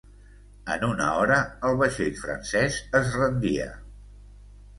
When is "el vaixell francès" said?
1.69-2.81